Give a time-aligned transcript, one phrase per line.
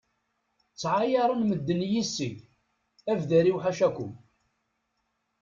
[0.73, 2.29] Ttɛayaren medden yis-i,
[3.11, 4.13] abder-iw s ḥacakum.